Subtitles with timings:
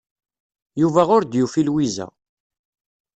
[0.81, 2.07] Yuba ur d-yufi Lwiza.